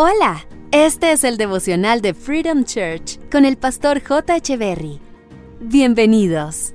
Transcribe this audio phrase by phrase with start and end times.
[0.00, 4.38] Hola, este es el devocional de Freedom Church con el pastor J.
[4.56, 5.00] Berry.
[5.58, 6.72] Bienvenidos.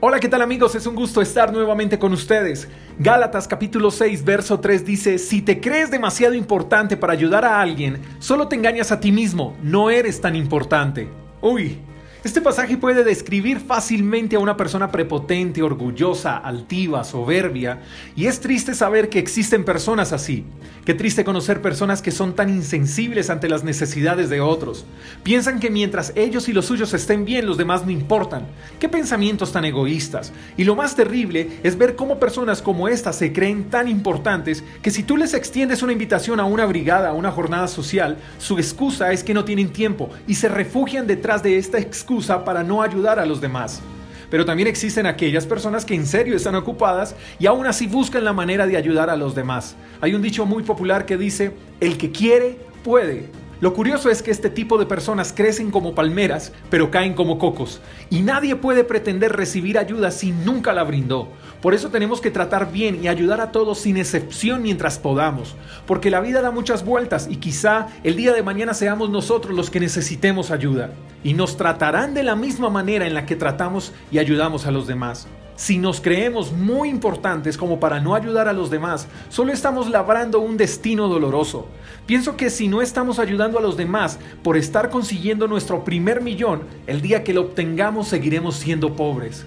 [0.00, 0.74] Hola, ¿qué tal amigos?
[0.74, 2.68] Es un gusto estar nuevamente con ustedes.
[2.98, 7.98] Gálatas capítulo 6, verso 3 dice, si te crees demasiado importante para ayudar a alguien,
[8.18, 11.08] solo te engañas a ti mismo, no eres tan importante.
[11.40, 11.78] Uy,
[12.24, 17.82] este pasaje puede describir fácilmente a una persona prepotente, orgullosa, altiva, soberbia,
[18.16, 20.44] y es triste saber que existen personas así.
[20.84, 24.84] Qué triste conocer personas que son tan insensibles ante las necesidades de otros.
[25.24, 28.46] Piensan que mientras ellos y los suyos estén bien, los demás no importan.
[28.78, 30.32] Qué pensamientos tan egoístas.
[30.56, 34.92] Y lo más terrible es ver cómo personas como estas se creen tan importantes que
[34.92, 39.12] si tú les extiendes una invitación a una brigada, a una jornada social, su excusa
[39.12, 41.78] es que no tienen tiempo y se refugian detrás de esta
[42.16, 43.82] excusa para no ayudar a los demás.
[44.30, 48.32] Pero también existen aquellas personas que en serio están ocupadas y aún así buscan la
[48.32, 49.76] manera de ayudar a los demás.
[50.00, 53.28] Hay un dicho muy popular que dice, el que quiere, puede.
[53.58, 57.80] Lo curioso es que este tipo de personas crecen como palmeras, pero caen como cocos,
[58.10, 61.28] y nadie puede pretender recibir ayuda si nunca la brindó.
[61.62, 65.54] Por eso tenemos que tratar bien y ayudar a todos sin excepción mientras podamos,
[65.86, 69.70] porque la vida da muchas vueltas y quizá el día de mañana seamos nosotros los
[69.70, 70.90] que necesitemos ayuda,
[71.24, 74.86] y nos tratarán de la misma manera en la que tratamos y ayudamos a los
[74.86, 75.28] demás.
[75.56, 80.40] Si nos creemos muy importantes como para no ayudar a los demás, solo estamos labrando
[80.40, 81.66] un destino doloroso.
[82.06, 86.62] Pienso que si no estamos ayudando a los demás por estar consiguiendo nuestro primer millón,
[86.86, 89.44] el día que lo obtengamos seguiremos siendo pobres.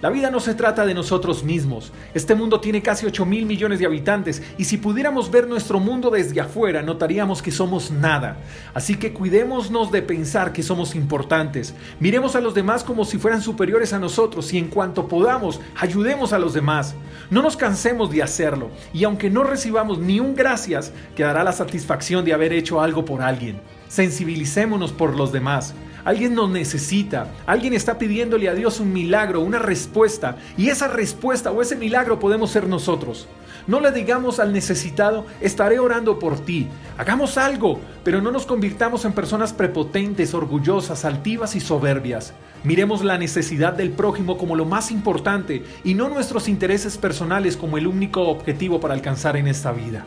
[0.00, 1.92] La vida no se trata de nosotros mismos.
[2.14, 6.10] Este mundo tiene casi 8 mil millones de habitantes y si pudiéramos ver nuestro mundo
[6.10, 8.36] desde afuera notaríamos que somos nada.
[8.74, 11.74] Así que cuidémonos de pensar que somos importantes.
[11.98, 16.32] Miremos a los demás como si fueran superiores a nosotros y en cuanto podamos, ayudemos
[16.32, 16.94] a los demás.
[17.28, 22.24] No nos cansemos de hacerlo y aunque no recibamos ni un gracias, quedará la satisfacción
[22.24, 23.60] de haber hecho algo por alguien.
[23.88, 25.74] Sensibilicémonos por los demás.
[26.08, 31.50] Alguien nos necesita, alguien está pidiéndole a Dios un milagro, una respuesta, y esa respuesta
[31.50, 33.28] o ese milagro podemos ser nosotros.
[33.66, 36.66] No le digamos al necesitado, estaré orando por ti.
[36.96, 42.32] Hagamos algo, pero no nos convirtamos en personas prepotentes, orgullosas, altivas y soberbias.
[42.64, 47.76] Miremos la necesidad del prójimo como lo más importante y no nuestros intereses personales como
[47.76, 50.06] el único objetivo para alcanzar en esta vida.